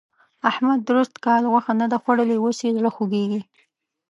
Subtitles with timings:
[0.49, 3.41] احمد درست کال غوښه نه ده خوړلې؛ اوس يې زړه خوږېږي.